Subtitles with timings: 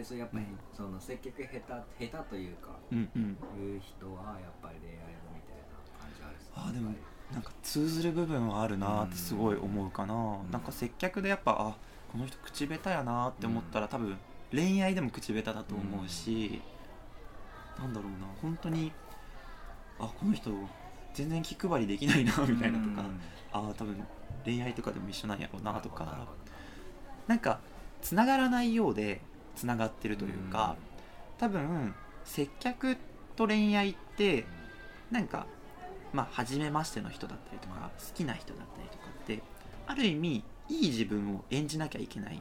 [0.00, 1.58] でそれやっぱり、うんその接客下手
[2.08, 3.22] 下手というかうんうん。
[3.60, 6.40] いう人はやっぱり恋愛のみたいな感じあるね。
[6.56, 6.94] あーでも
[7.32, 10.50] なんか通ずる部分はあるなってすごい思うかな、ん。
[10.50, 11.76] なんか接客でやっぱあ
[12.10, 14.16] この人口下手やなって思ったら、多分
[14.50, 16.60] 恋愛でも口下手だと思うし、
[17.78, 18.26] なんだろうな。
[18.42, 18.90] 本当に
[20.00, 20.50] あこの人
[21.14, 23.20] 全然気配りできないなみたいなとか、うん。
[23.52, 24.02] ああ多分
[24.44, 26.26] 恋愛とかでも一緒なんやろうなとか、
[27.28, 27.60] なんか
[28.02, 29.20] つながらないようで
[29.60, 30.76] つながってるというか、
[31.38, 32.96] 多分接客
[33.36, 34.46] と恋愛って
[35.10, 35.46] なんか
[36.14, 39.42] まあ初めましての人だったりとか好きな人だったりとかって
[39.86, 42.40] ある意味いい自分を演じなきゃいけない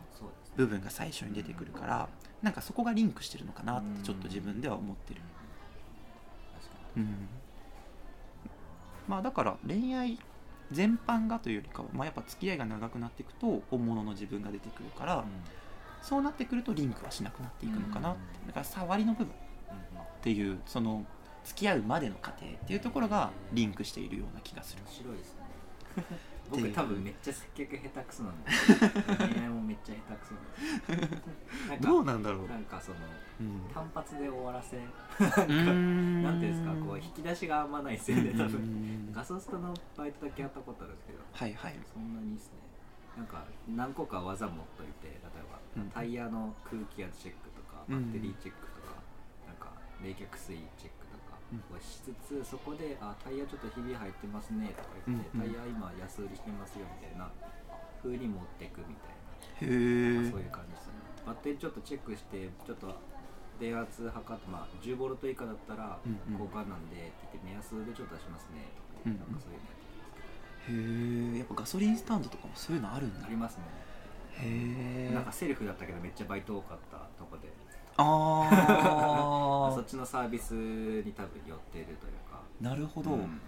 [0.55, 2.07] 部分が最初に出てくるから
[2.41, 5.21] なんかそこがリンクしてるのかなってちょっと自分では思ってる、
[6.97, 7.27] うん、
[9.07, 10.19] まあだから恋愛
[10.71, 15.23] 全般がというよりかは、まあ、やっぱ付き合いが長くなっていくと本物の自分が出てくるから、に
[16.01, 18.09] そうなってくるとリンクはしなくなっていくのかな
[18.47, 19.33] だから触りの部分。
[20.19, 21.05] っていうその
[21.45, 24.83] 付き合うまでの過程っていうところがリンクしているような気がする。
[24.85, 25.39] 面白いですね。
[26.51, 28.51] 僕多分めっちゃ接客下手くそなんで。
[29.33, 30.25] 恋愛もめっちゃ下手く
[30.87, 31.07] そなんで。
[31.69, 32.97] なんかどうなんだろう、なんかその
[33.39, 33.61] うん。
[33.73, 34.77] 単発で終わらせ。
[34.77, 35.73] なんていう
[36.35, 39.11] んですかこう引き出しがあんまないですよね多う分ん。
[39.13, 41.19] ガソスタのバイトだけやったことあるんですけど。
[41.31, 41.75] はいはい。
[41.93, 42.68] そんなにですね
[43.19, 45.19] なんか何個か技持っといて例え
[45.51, 45.89] ば、うん。
[45.91, 47.99] タイヤの空気圧チェックとかうん。
[47.99, 48.95] バッテリーチェックとか、
[49.43, 51.75] なんか冷却水チェックとかうん。
[51.75, 55.51] をしつつそこであタイヤちょっとひび入ってますねとか言って、うんうん。
[55.51, 57.27] タイヤ今安売りしてますよみたいな
[57.99, 61.03] 風に持ってくみたいへな、えそういう感じですね。
[61.27, 62.95] バッテリーちょっとチェックしてちょっと
[63.59, 66.39] 電圧測ってまあ10ボルト以下だったらうんうん。
[66.39, 69.19] 交換なんでって言って目安でちょっと出しますねとかうん。
[69.19, 69.88] なんかそういうのやって
[70.69, 73.25] へえやっぱガソリンスタンドとかもそういうのあるんだ。
[73.25, 73.63] ありますね。
[74.41, 77.49] へえなんかセルフだったけどめっちゃバイト多かったとこで。
[77.97, 81.95] あ そっちのサービスに多分寄ってるという
[82.31, 82.39] か。
[82.39, 83.41] あなるほど、うん。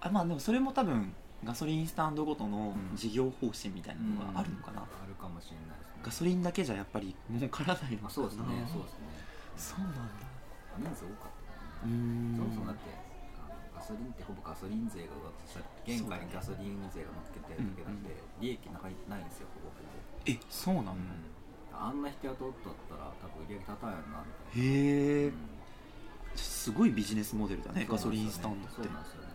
[0.00, 1.14] あまあでもそれも多分
[1.44, 2.96] ガソリンスタンドごとのうん。
[2.96, 6.00] 事業方針みたいなのがあるのかな、あるかもしれないですね。
[6.02, 8.08] ガソリンだけじゃやっぱり儲からないのかな。
[8.08, 9.06] あそうですねそうですね。
[9.56, 10.02] そうなんだ。
[10.78, 11.30] 人数多かっ
[11.82, 12.36] たうーん。
[12.36, 13.07] そもそもだって
[13.78, 18.10] ガソリンってほぼガソリン税が上がってさ原価にガソリン税が乗っけてるだけなんで、
[18.42, 19.86] 利益なないんですよほぼほぼ。
[20.26, 20.98] えそうなん。
[20.98, 25.38] だ、あんな人雇っとったら多分売り上げ高いやんなみたいなへえ、うん
[26.38, 28.76] すごいビジネスモデルだねガソリンスタンドって。
[28.76, 29.28] そうなんですよね。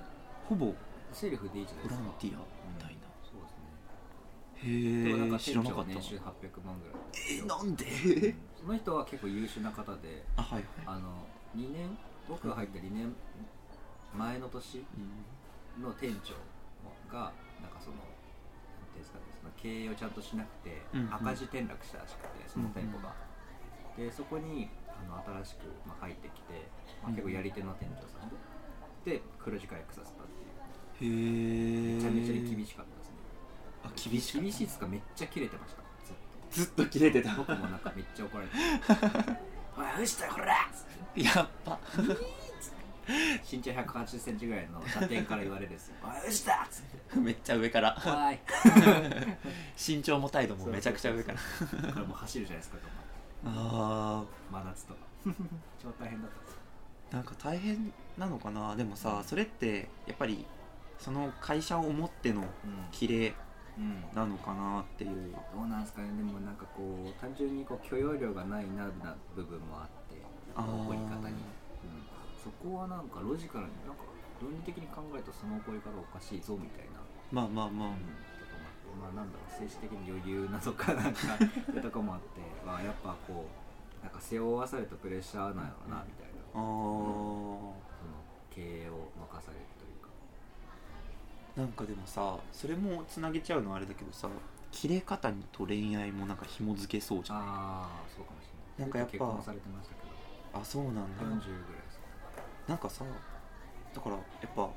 [0.47, 0.73] ほぼ
[1.11, 2.07] セルフでいいじゃないボですか。
[2.07, 5.03] ランティアみたいな、そうですね。
[5.03, 5.91] へでもなんかえ知らなかった。
[5.91, 6.97] 店長年収800万ぐらい
[7.39, 7.85] えなんで？
[7.85, 8.35] うん。
[8.55, 10.63] その人は結構優秀な方であはいはい。
[10.85, 11.27] あの
[11.57, 11.97] 2年
[12.29, 13.13] 僕が入った2年
[14.15, 14.85] 前の年
[15.77, 15.83] うん。
[15.83, 16.33] の店長
[17.11, 23.15] がなんかそのなんていうんですかねその経営をちゃんとしなくて赤字転落したらしくてその店舗が、
[23.97, 26.69] でそこにあの新しく、まあ、入ってきて、
[27.01, 28.29] まあ、結構やり手の店長さん
[29.03, 31.93] で、で黒字化役させたっていう。
[31.95, 33.15] へえめちゃめちゃに厳しかったですね。
[33.83, 34.43] あ厳しかった。
[34.43, 35.81] 厳しいっかめっちゃキレてました。
[36.05, 36.83] ずっと。
[36.83, 37.33] ずっと切れてた。
[37.35, 38.53] 僕もなんかめっちゃ怒られて
[39.75, 40.85] 「おい藤田こら!」っつっ
[41.15, 41.23] て。
[41.23, 41.79] やっぱ
[43.49, 47.19] 身長1 8 0センチぐらいの射程から言われるんですよ「おい藤田!」っつって。
[47.19, 48.39] めっちゃ上から「おい!
[49.77, 51.37] 」身長も態度もめちゃくちゃ上から。
[51.81, 52.77] だからもう走るじゃないですか
[53.45, 54.93] あ真夏と。
[54.93, 54.99] か
[55.81, 56.37] 超大変だった。
[56.37, 58.75] んですよーなんか大変なのかな。
[58.75, 60.45] でもさそれってやっぱり
[60.97, 62.45] その会社を思っての
[62.91, 63.33] 綺麗
[63.77, 65.33] うん、なのかなっていう。
[65.53, 66.07] どうなんですかね。
[66.15, 70.21] でもなんかこう単純にこう許容量がないなな部分もあって。
[70.55, 70.85] あー。
[70.85, 71.41] 怒り方に、うん、
[72.43, 74.03] そこはなんかロジカルになんか
[74.41, 76.99] 論理的に考えるとその怒り方おかしいぞみたいな。
[77.31, 77.87] まあまあまあ。
[77.87, 78.03] うん、
[78.99, 86.43] まあなんだろう政治的に余裕なのかなんかいうとこもあって、まあ、やっぱこうなんか背負わされたプレッシャーなんやろなみたいな。
[86.53, 86.59] あー。
[86.59, 87.75] その
[88.51, 90.11] 経営を任されるというか。
[91.55, 94.27] なんかでもさそれもつなげちゃうのはあれだけどさ
[94.71, 98.87] 切れ方と恋愛もなんか紐付けそうじゃんああそうかもしれない。
[98.87, 100.59] なんかやっぱ結婚されてましたけど。
[100.59, 101.23] あそうなんだ。
[101.23, 101.82] 40ぐらい
[102.67, 103.03] なんかさ
[103.93, 104.69] だからやっぱ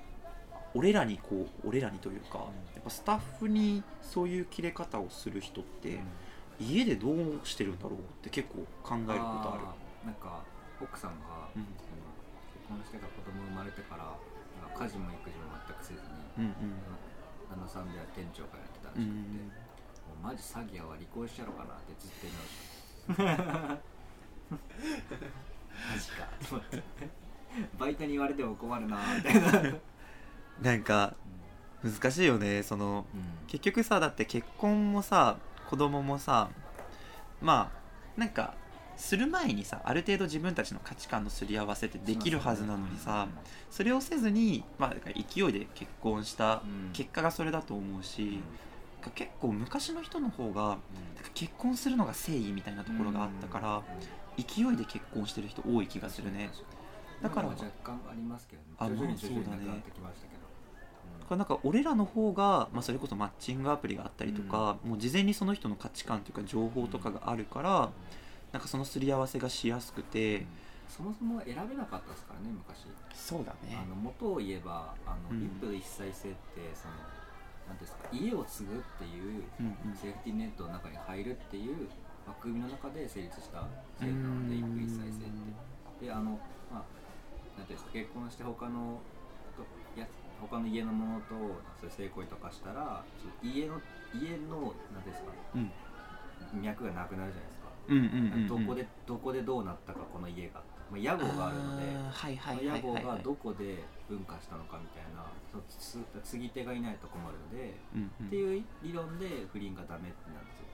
[0.74, 2.44] 俺らにこう俺らにというか、うん。
[2.74, 6.66] やっぱスタッフにそういう切れ方をする人って、うん。
[6.66, 9.64] 家でどうしてるんだろうって結構考えることある。
[10.04, 10.42] ーなんか
[10.80, 11.64] 奥さんが、うん。
[11.80, 12.04] その
[12.52, 14.12] 結婚してから子供生まれてから
[14.76, 16.52] 家事も育児も全くせずに、うん
[17.48, 19.48] 旦那さんでは店長がやってたらうんうしくて、ん。
[19.48, 22.66] もうマジ詐欺やわ離婚してやろうかなってずっと言い直し
[23.16, 23.80] て
[24.50, 26.82] マジかと思って
[27.78, 29.80] バイトに言われても困るなみたいな、う ん
[30.62, 31.14] なんか
[31.82, 33.46] 難しいよねそのうん。
[33.46, 35.38] 結局さだって結婚もさ
[35.68, 36.48] 子供もさ
[37.40, 37.70] ま
[38.16, 38.54] あなんか
[38.96, 43.28] する前にさある程度自分たちの価値観のすり合わせってできるはずなのにさ
[43.70, 46.90] それをせずに、まあ、だから勢いで結婚したうん。
[46.92, 48.26] 結果がそれだと思うし、う
[49.08, 49.12] ん。
[49.14, 50.78] 結構昔の人の方が
[51.34, 53.82] 結婚するのが誠意みたいなところがあったから、
[54.36, 56.46] 勢いで結婚してる人多い気がするね。
[56.48, 56.75] だから
[57.22, 57.48] だから。
[57.48, 58.68] 若干ありますけどね。
[58.78, 60.42] あ徐々にまあ徐々になくなってきましたけど。
[61.20, 67.90] だからなんか俺らの方が、まあ、それこそマッチングアプリがあったりとか、もう事前にその人の価値観というか情報とかがあるから、
[68.52, 70.46] なんかそのすり合わせがしやすくて、
[70.88, 72.86] そもそも選べなかったですからね昔。
[73.12, 73.76] そうだね。
[73.76, 75.44] あの元を言えばあの、うん。
[75.44, 76.36] 一夫一妻制って
[76.74, 76.94] その
[77.68, 79.96] なんですか家を継ぐっていううんうん。
[79.96, 81.88] セーフティーネットの中に入るっていう
[82.26, 83.66] 枠組みの中で成立した
[83.98, 84.78] 制度なので一うん。
[84.78, 85.12] 夫一妻制っ
[86.00, 86.06] て。
[86.06, 86.38] であの
[86.70, 86.82] まあ
[87.56, 89.00] なんていうんですか結婚して他の
[89.56, 89.64] と
[89.98, 90.06] や
[90.40, 91.34] 他の家のものと
[91.80, 93.02] そういう性行為とかしたら
[93.42, 93.80] 家の
[94.14, 95.70] 家のなんていうんですかうん。
[96.62, 100.60] 脈がなくなるじゃないですか、うんうんうんうんどこでどこでどうなったかこの家が、
[100.90, 108.26] まあ、屋号があるのではいはいその屋号がどこで分化したのかみたいなそのつ継ぎ手がいないと困るので、うんうん。
[108.26, 110.66] っていう理論で不倫がダメってなるんですよ。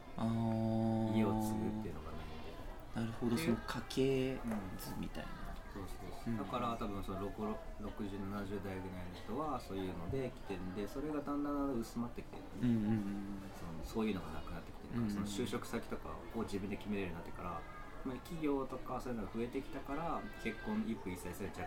[1.16, 3.00] 家を継ぐっていうのがないんで。
[3.00, 6.32] なるほどその家系うん図みたいなそうそうそう。
[6.32, 12.68] うんだから多分その6070代ぐらいの人はそういうので来てるんでそれがだんだん薄まってきてる。
[12.68, 17.60] うんそのそういうのがなくなってきてるその就職先とかを自分で決めれるようになってから、
[18.04, 21.66] まあ、企業とかそういうのが増えてきたから結婚一夫一妻制若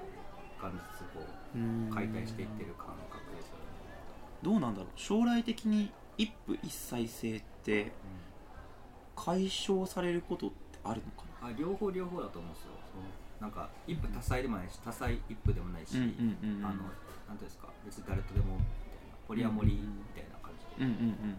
[0.62, 1.19] 干ずつこ
[1.56, 3.66] ううん解体していってる感覚ですよね、
[4.42, 4.90] どうなんだろう。
[4.96, 7.92] 将来的に一夫一妻制って
[9.16, 11.48] 解消されることってあるのかな？
[11.50, 12.72] あ両方両方だと思うんですよ
[13.39, 16.65] なんか一夫多妻でもないし多妻一夫でもないし、うんうんうんうん。
[16.65, 16.87] あの
[17.27, 21.35] なんていうんですか別に誰とでもみたいなポリアモリーみたいな感じで、うんうんうん。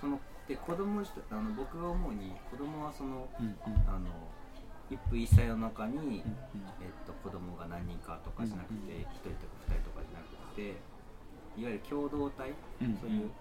[0.00, 3.56] そので子供あの僕が思うに子供はそのうんうん。
[3.86, 4.08] あの
[4.90, 10.76] 一夫一妻の中に、うんえっと、子供が何人かとかじゃなくてうんうん一、人とか二人とかじゃなくて
[11.56, 13.32] いわゆる共同体、うんそういう、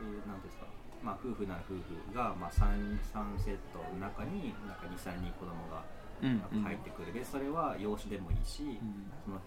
[0.00, 0.64] そういうなんていうんですか、
[1.04, 7.12] まあ、夫婦なら夫婦が、まあ、3, 三セットの中になんか23人子供がうんうん入ってくる。
[7.12, 9.10] でそれは養子でもいいし、うん。
[9.24, 9.40] その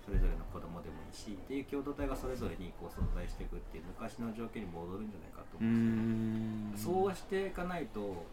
[0.00, 6.94] それぞれの子供でもいいしっていう共同体がそれぞれにこう存在していくっていう昔の条件に戻るんじゃないかとう思うんですよ、ん。
[6.96, 8.26] そうはしていかないと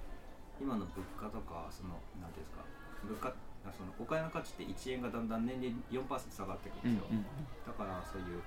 [0.58, 2.66] 今の物価とかそのなんていうんですか
[3.06, 3.30] 物価
[3.68, 7.20] あそのお金の価値って1円がだんだん年々4%下がってくうんんですよ、
[7.68, 8.42] だからそういう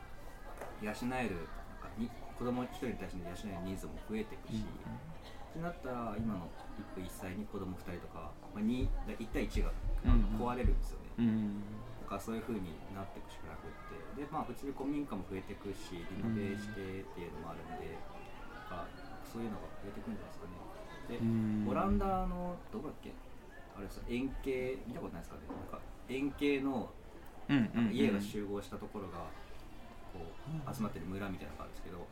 [0.80, 4.64] 養えるなんかに子供一人に対して養える人数も増えていくし、
[5.50, 6.46] ってなったら今の
[6.78, 8.86] 一夫一妻に子供2人とか、まあ、2
[9.18, 9.72] 1対1が
[10.06, 11.60] うん壊れるんですよね、うん
[12.06, 13.94] だからそういう風になっていくしかなくって。
[14.18, 17.94] でまあ普通に古民家も増えていくしリノベしてっていうのもあるんで、
[18.66, 18.90] なんか
[19.22, 20.58] そういうのが増えていくんじゃないですかね。
[21.06, 23.14] で、うんオランダのどこだっけ？
[23.78, 25.46] あれさ円形見たことないですかね？
[25.54, 25.78] なんか
[26.10, 26.90] 円形の
[27.46, 27.94] うんうんうん。
[27.94, 29.30] 家が集合したところが
[30.10, 32.02] こう集まってる村みたいなのがあるんですけど、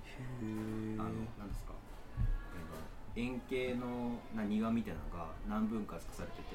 [1.03, 1.75] あのなんですか？
[1.75, 2.23] あ
[2.63, 2.79] の
[3.19, 6.55] 円形のな庭みたいなのが何分割かされてて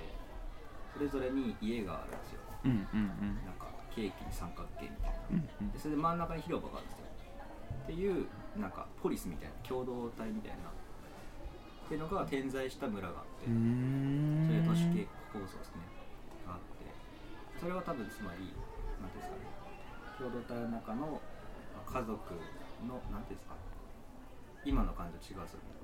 [0.95, 2.39] それぞれに家があるんですよ。
[2.63, 3.43] うんうんうん。
[3.43, 5.19] なんかケーキに三角形みたいな。
[5.31, 5.71] うんうん。
[5.71, 7.05] でそれで真ん中に広場があるんですよ。
[7.83, 10.71] っていうなんかポリスみたいな共同体みたいな。
[10.71, 15.03] っていうのが点在した村があって、そういう都市計
[15.35, 15.83] 画構想ですね。
[16.47, 16.87] があって
[17.59, 18.55] それは多分つまり
[19.03, 19.51] 何ていうんですかね。
[20.17, 21.19] 共同体の中の
[21.75, 22.15] まあ家族
[22.87, 23.59] の何ていうんですか。
[24.63, 25.82] 今の感じと違うですよね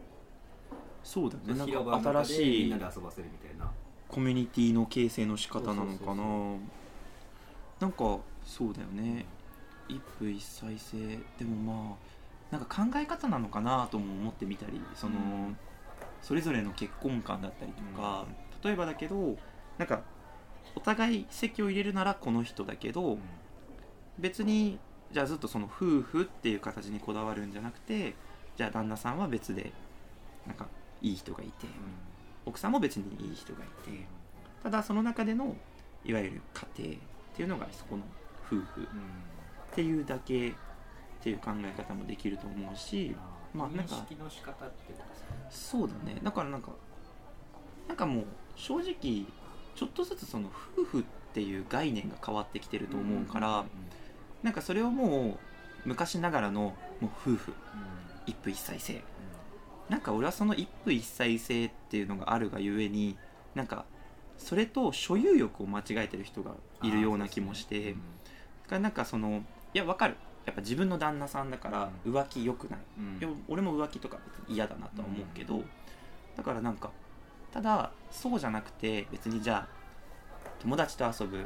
[1.04, 1.58] そうだね。
[1.58, 3.72] なんか新しいみんなで遊ばせるみたいな。
[4.08, 6.24] コミュニティの形成の仕方なのかな。
[7.80, 9.26] なんかそうだよね。
[9.88, 10.98] 一夫一妻制。
[11.38, 11.98] でもま
[12.52, 15.18] あなんか考え方なのかなとも思ってみたりその、う
[15.52, 15.58] ん。
[16.22, 18.26] それぞれの結婚観だったりとか、
[18.62, 19.38] 例えばだけど
[19.78, 20.02] なんか
[20.76, 23.18] お互い席を入れるならこの人だけど、
[24.18, 24.80] 別に
[25.14, 28.16] じゃあずっとその夫婦っていう形にこだわるんじゃなくて
[28.58, 29.72] じゃあ旦那さんは別で
[30.46, 30.68] なんか
[31.02, 31.68] いい人がいて
[32.46, 34.08] 奥さんも別にいい人がいて
[34.64, 35.56] ただその中での
[36.04, 36.98] いわゆる家庭っ
[37.36, 38.04] ていうのがそこの
[38.46, 40.54] 夫婦っていうだけっ
[41.22, 43.16] ていう考え方もできると思うし
[43.54, 45.80] まあなんか認識の仕方ってことですか？
[45.80, 46.20] そうだね。
[46.24, 46.72] だからなんか
[47.88, 48.26] なんかもう
[48.56, 49.26] 正直
[49.76, 51.04] ちょっとずつその夫婦っ
[51.34, 53.66] ていう概念が変わってきてると思うから、
[54.44, 55.38] なんかそれをも
[55.86, 57.54] う昔ながらのもう夫婦
[58.26, 59.02] 一夫一妻制
[59.90, 63.18] なんか俺はその一夫一妻制っていうのがあるがゆえに
[63.56, 63.86] なんか
[64.38, 66.52] それと所有欲を間違えてる人が
[66.84, 69.44] いるような気もして、だからなんかその
[69.74, 70.16] いやわかる。
[70.46, 72.80] やっぱ自分の旦那さんだから浮気良くない、
[73.20, 75.62] いや俺も浮気とか別に嫌だなとは思うけど、
[76.38, 76.92] だからなんか
[77.52, 79.68] ただそうじゃなくて別にじゃあ
[80.60, 81.46] 友達と遊ぶ。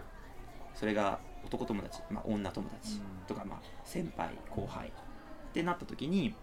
[0.76, 4.92] それが男友達、まあ、女友達とか、まあ、先輩後輩っ
[5.54, 6.34] てなった時に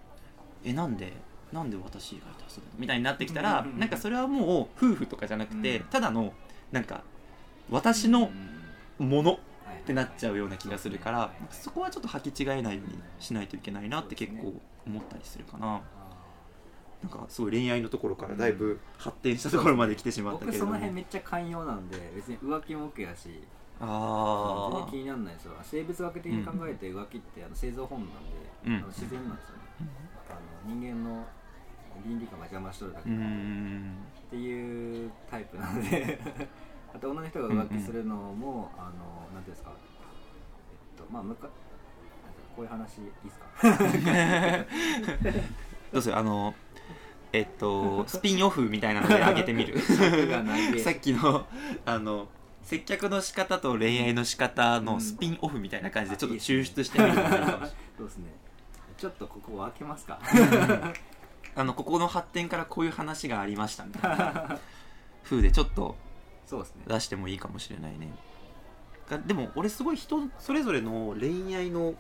[0.65, 1.13] えなんで
[1.53, 5.85] なんで私以外と遊ぶのみたいになってきたら、うんなんかそれはもう夫婦とかじゃなくて、うん。
[5.85, 6.33] ただの
[6.73, 7.03] なんか
[7.71, 8.31] 私の
[8.99, 9.39] ものっ
[9.81, 14.55] ってなっちゃうような気がするから、そこはちょっと履き違えないようにしないといけないなって結構
[14.87, 15.81] 思ったりするかな。
[17.03, 23.29] なんかすごい恋愛のところからだいぶ発展したところまで来てしまったけども、の辺めっちゃ寛容なんで別に浮気も OK やし。
[23.81, 25.53] 全あ然気にならないですよ。
[25.63, 28.77] 生物学的に考えて浮気ってあの生存本能なんで、うん。
[28.77, 29.63] あの自然なんですよね、
[30.29, 30.35] あ
[30.69, 31.25] の人間の
[32.07, 33.97] 倫理観が邪魔しとるだけうっん
[34.31, 36.19] ていうタイプなので。
[36.93, 39.71] あと女の人が浮気するのも、あのなんていうんですか。
[40.99, 41.47] えっとまあむか
[42.57, 43.47] こういう話いいですか？
[45.93, 46.17] どうする？
[46.17, 46.53] あの
[47.33, 49.79] えっとスピンオフみたいなので上げてみる。
[50.83, 51.47] さっきの
[51.87, 52.27] あの
[52.65, 58.25] 接客の仕方と恋愛の仕方のスピンオフみたいな感じでちょっと抽出してみるのがいいかもしそうですね。
[58.99, 60.19] ちょっとここ分けますか？
[61.55, 64.59] あのここの発展からこういう話がありましたみたいな
[65.25, 65.97] 風でちょっと
[66.47, 68.13] そうですね出してもいいかもしれないね。
[69.09, 71.95] がでも俺すごい人それぞれの恋愛の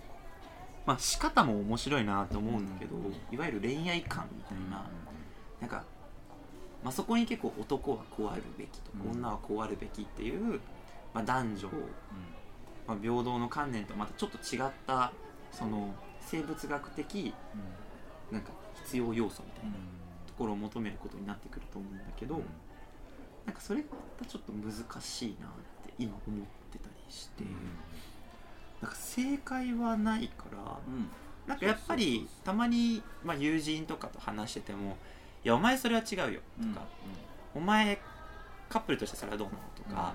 [0.86, 4.88] まあ仕方も面白いなと思うんだけど、うんいわゆる恋愛観みたいな、
[5.60, 5.84] なんか、
[6.82, 9.18] まあ、そこに結構男はこうあるべきとか、うん。
[9.18, 10.60] 女はこうあるべきっていう、
[11.14, 11.68] まあ、男女、
[12.86, 15.12] まあ、平等の観念とまたちょっと違った
[15.52, 17.34] その生物学的
[18.30, 18.50] なんか
[18.84, 19.76] 必要要素みたいな
[20.26, 22.40] ところを求めることになってくると思うんだけど、
[23.46, 25.50] なんかそれがまたちょっと難しいなっ
[25.86, 27.44] て今思ってたりして、
[28.80, 30.78] なんか正解はないから、
[31.46, 34.96] なんかやっぱりたまに、まあ、友人とかと話してても
[35.44, 36.86] 「いやお前それは違うよ」とか、
[37.54, 37.98] お前
[38.68, 40.14] カップルとしてそれはどうなの?」とか、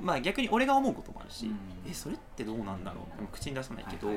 [0.00, 1.56] まあ逆に俺が思うこともあるし「うん。
[1.88, 4.08] えそれってどうなんだろう?」でも口に出さないけど、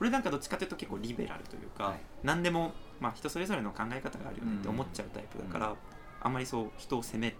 [0.00, 2.00] 俺なんかどっちかというと結構リベラルというか、はい。
[2.22, 5.76] 何でも、まあ、人それぞれの考え方があるよねって思っちゃうタイプだから、うん
[6.20, 7.30] あんまりそう人を責め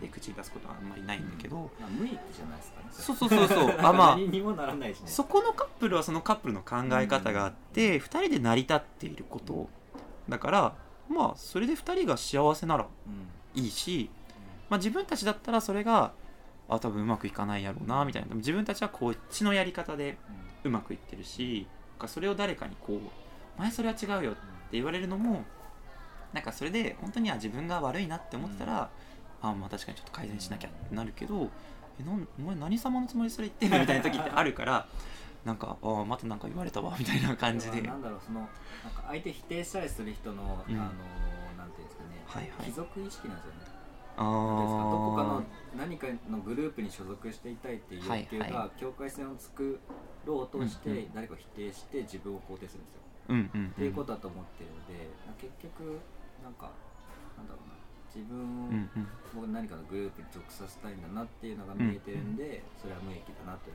[0.00, 2.86] て口に出すことはあんまりないんだけど、まあ無益じゃないですかね。
[2.90, 3.74] そうそうそうそう。
[3.78, 5.06] あまあ何にもならないしね。
[5.06, 9.68] そこのカップルはそのカップルの考え方があって、2人で成り立っていること。
[10.28, 10.74] だから
[11.08, 13.28] まあそれで2人が幸せならうん
[13.62, 14.10] いいし、
[14.68, 16.12] まあ、自分たちだったらそれが
[16.68, 18.34] あ多分うまくいかないやろうなみたいな。
[18.34, 20.18] 自分たちはこっちのやり方で
[20.64, 23.00] うまくいってるしなんかそれを誰かにこう
[23.58, 24.40] 「前それは違うよ」って
[24.72, 25.44] 言われるのも
[26.32, 28.90] なんかそれで本当には自分が悪いなって思ってたら、
[29.40, 31.48] ああまあ確かにちょっと改善しなきゃってなるけど
[32.00, 34.86] 「えなんお前何様のつもりでそれ言ってんの?」みたいな時ってあるから
[35.44, 37.82] なんか「ああまたなんか言われたわ」みたいな感じで。
[37.82, 40.74] なんだろうそのなんか相手否定したりする人の、うん。
[40.74, 40.84] あの
[41.56, 42.66] なんていうんですかね、はいはい。
[42.66, 43.63] 貴族意識なんですよね
[44.16, 45.42] どこかあの
[45.76, 48.52] 何かのグループに所属していたいっていう欲求はい。
[48.52, 49.80] はが境界線を作
[50.24, 55.08] ろうとして、誰かを否定して自分を肯定するんですよ、うんうんっていうことだと思ってるので
[55.40, 55.98] 結局
[56.42, 56.70] なんか
[57.36, 57.74] なんだろうな。
[58.14, 58.38] 自分
[59.42, 63.74] を、何かのグループに属させたいんだなっていうのが見えてるんで、それは無益だなという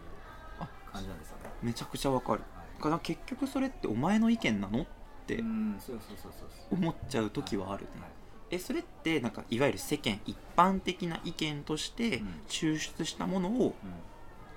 [0.61, 1.49] あ感じなんですよね。
[1.61, 2.43] めちゃくちゃわかる。
[2.55, 2.77] はい。
[2.77, 4.85] だから結局それってお前の意見なのっ
[5.27, 5.43] て
[6.71, 8.09] 思っちゃう時はあるね、はい
[8.51, 12.27] えそれってなんかいわゆる世間一般的な意見としてうん。
[12.47, 13.75] 抽出したものを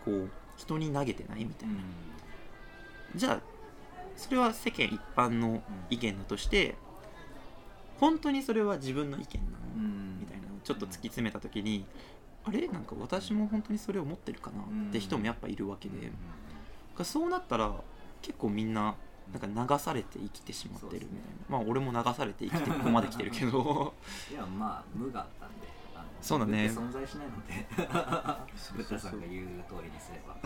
[0.05, 1.75] こう人に投げてないみたいな、
[3.15, 3.41] じゃあ
[4.17, 6.75] それは世間一般の意見だとして
[7.99, 10.21] 本当にそれは自分の意見なの、うん。
[10.21, 11.85] みたいなちょっと突き詰めた時に、
[12.45, 12.67] あれ？
[12.69, 14.63] なんか私も本当にそれを思ってるかな？
[14.63, 16.11] って人もやっぱいるわけで、
[16.99, 17.05] うん。
[17.05, 17.73] そうなったら
[18.21, 18.95] 結構みんな
[19.33, 23.95] なんか流されて生きてしまってるみたいな、まあ俺も流されて生きてここまで来てるけど。
[24.31, 25.73] いやまあ無があったんで。
[26.21, 26.67] そうだね。
[26.67, 27.67] 存在しないので。
[28.77, 30.37] ブッダさんが言う通りにすれば。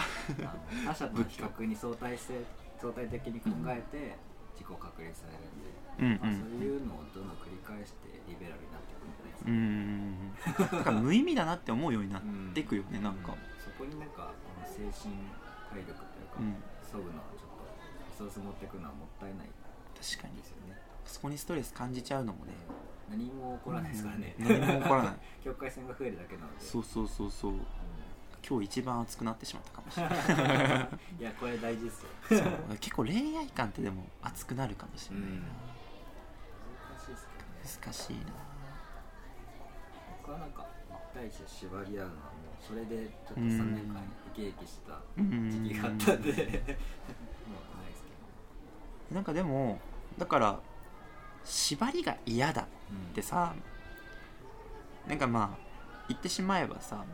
[0.87, 2.35] 他者との比較に相対性
[2.81, 4.16] 相対的に考えて
[4.55, 6.33] 自己確立されるんで、うんうん。
[6.33, 12.23] まあ、そういうのをどんどん繰り返してリベラルになっていくんじゃないですか、うーんだから無意味だなって思うようになっ
[12.55, 15.14] ていくよね、なんか、そこになんかこの精神
[15.71, 17.56] 体力というか、うん、そぐのはちょっと
[18.17, 19.49] リソース持っていくのはもったいない。
[20.01, 20.37] 確かに。
[20.41, 20.81] ですよね。
[21.05, 22.53] そこにストレス感じちゃうのもね。
[23.11, 24.49] 何も起こらないですからね、うん。
[24.49, 25.15] 何も起こらない。
[25.45, 26.65] 境界線が増えるだけなので。
[26.65, 27.53] そうそうそうそう。
[27.53, 27.67] うん。
[28.49, 30.89] 今日一番熱くなってしまったかもしれない
[31.21, 32.11] いやこれ大事っすよ。
[32.29, 32.77] そう。
[32.79, 35.43] 結構恋愛観ってでも熱くなるかもしれないな、難
[37.05, 37.83] しいっすけどね。
[37.85, 38.23] 難しいな。
[40.23, 42.31] 僕はなんか一対一で縛り合うのはも
[42.61, 44.01] うそれでちょっと3年間
[44.35, 45.51] 生き生きしたうん。
[45.51, 46.33] 時期があったんで。
[46.33, 46.77] もうないですけ
[49.11, 49.79] なんかでも
[50.19, 50.59] だから
[51.45, 52.67] 縛りが嫌だっ
[53.15, 53.55] てさ
[55.09, 55.59] なんかまあ
[56.09, 57.05] 言ってしまえばさ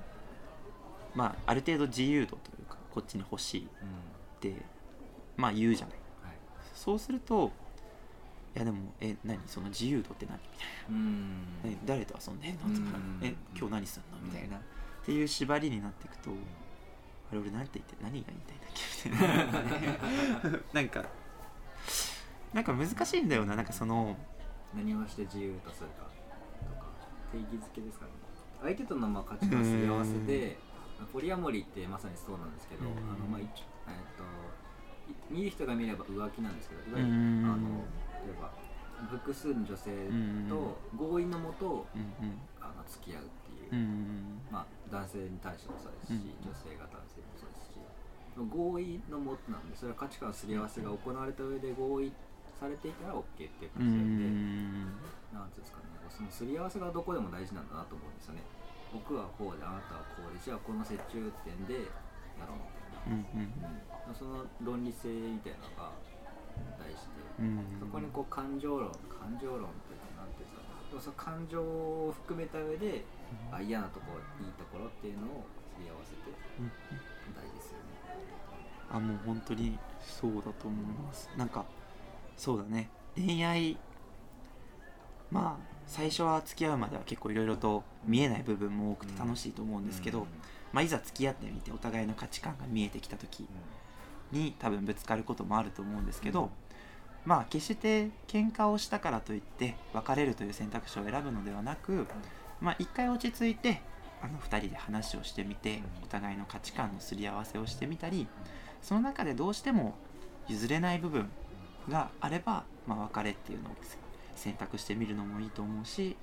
[1.14, 4.40] まあある程度自由度というかこっちに欲しいっうん。
[4.40, 4.56] て
[5.36, 5.96] まあ言うじゃない。
[6.24, 6.36] はい。
[6.74, 7.50] そうすると
[8.54, 9.38] いやでもえ何？
[9.46, 10.36] その自由度って何？
[10.38, 11.30] みたいうん。
[11.62, 12.58] な、え誰と遊んでんの？
[12.60, 13.18] とかうん。
[13.22, 14.18] え今日何すんの？
[14.22, 14.56] みたいな。
[14.56, 14.60] っ
[15.04, 16.30] ていう縛りになっていくと
[17.30, 19.72] あれ俺なんて言って何が言いたいんだっけ？
[20.42, 20.58] みたいな。
[20.72, 21.04] なんか
[22.52, 24.16] なんか難しいんだよななんかその
[24.74, 26.04] 何をして自由とするか
[26.68, 26.86] とか
[27.32, 28.12] 定義づけですかね。
[28.62, 30.56] 相手とのまあ価値観すり合わせで
[31.12, 32.90] ポリアモリーってまさにそうなんですけどうん。
[32.92, 34.22] あのまあ一えっと
[35.10, 37.44] い見る人が見れば浮気なんですけどいわゆるうん。
[37.44, 37.84] あの
[38.24, 38.52] 例えば
[39.10, 39.90] 複数の女性
[40.48, 41.86] と合意のもと
[42.60, 46.48] あの付き合うっていう、うんまあ、男性に対してもそうですし、うん。
[46.48, 47.80] 女性が男性にもそうですし。
[48.36, 52.12] 合意のもとなんでそれは価値観のすり合わせが行われた上で合意
[52.62, 54.86] されていたら OK っていうう感じで、ん。
[55.34, 58.46] なんていうんですかねそのすり合わせがどこでも大事なんだなと思うんですよね。
[58.94, 61.88] 僕はこうであなたはこうでじゃあこの折衷点で
[62.36, 63.48] やろうみたいな、うん
[64.06, 65.96] うん、その論理性みたいなのが
[66.76, 67.80] 大事で、うん。
[67.80, 70.92] そこにこう感情論感情論っていうかなんていうんですかね。
[70.92, 73.02] でもその感情を含めた上で、
[73.50, 76.28] あ嫌なところいいところっていうのをすり合わせて
[76.60, 76.68] うん。
[77.32, 77.96] 大事ですよね。
[78.92, 81.30] あもう本当にそうだと思います。
[81.34, 81.64] なんか
[82.36, 82.88] そうだね。
[83.16, 83.76] 恋愛
[85.30, 90.26] まあ最初は付き合うまでは結構いろいろと見えない部分も多くて楽しいと思うんですけど、うん。
[90.72, 93.46] まあ、いざ付き合ってみてお互いの価値観が見えてきた時
[94.30, 96.48] に多分ぶつかることもあると思うんですけど、うん。
[97.24, 102.06] まあ決して喧嘩をしたからといって別れるという選択肢を選ぶのではなく、
[102.60, 103.82] まあ一回落ち着いて
[104.22, 105.82] あの2人で話をしてみて、うん。
[106.04, 108.26] お互いの価値観のすり合わせをしてみたり
[108.80, 109.94] その中でどうしても
[110.48, 111.30] 譲れない部分
[111.88, 113.72] があれば、まあ、別れっていうのを
[114.36, 116.16] 選択してみるのもいいと思うし、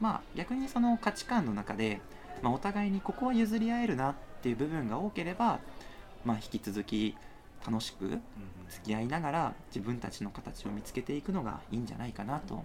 [0.00, 2.00] まあ逆にその価値観の中で、
[2.42, 5.60] まあ、お互いにここは譲り合えるなっていう部分が多ければ、
[6.24, 7.16] まあ、引き続き
[7.66, 8.18] 楽しく
[8.68, 12.64] 付き合いながら自分たちの形を見つけていくのがいいんじゃないかなと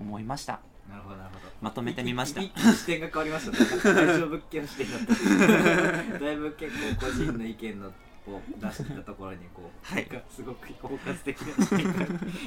[0.00, 0.60] 思いました。
[0.88, 1.52] なるほどなるほど。
[1.60, 2.40] まとめてみました。
[2.40, 3.52] 視点が変わりました。
[3.52, 6.18] ね物件の視点だった。
[6.24, 7.92] だいぶ結構個人の意見の
[8.28, 10.08] を出したところにこう、はい。
[10.10, 11.48] なんかすごく包括的な。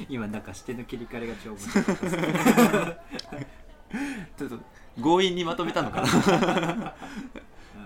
[0.08, 2.16] 今なんか視点の切り替えが超面白かったです
[4.38, 4.58] ちょっと
[5.00, 6.06] 強引にまとめたのかな。
[6.06, 6.16] なる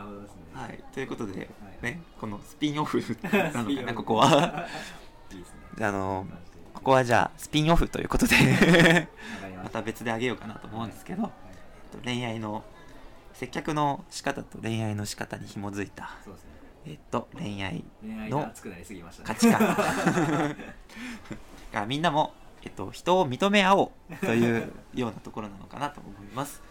[0.06, 0.42] ほどですね。
[0.52, 0.84] はい。
[0.92, 1.48] ということで、はい。
[1.82, 4.66] ね、このスピンオフなのかなここは。
[5.32, 5.86] いいですね。
[5.86, 6.26] あの
[6.72, 9.08] ここはじゃあスピンオフということで
[9.56, 11.32] ました別であげようかなと思うんですけど、はい。
[11.92, 12.64] えっと恋愛の
[13.32, 16.50] 接客の仕方と恋愛の仕方に紐づいた、そうですね
[16.86, 20.56] えっと、恋愛のが熱くなりすぎましたね価値観
[21.72, 26.62] がみんなも、えっと、人を認め合おうというようなところなのかなと思います。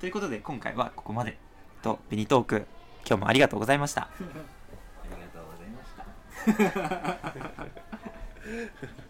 [0.00, 1.38] ということで今回はここまで
[1.82, 2.66] とビニトーク
[3.06, 4.02] 今日もありがとうございました。
[4.10, 4.16] あ
[5.16, 5.84] りがとうございま
[8.64, 9.04] した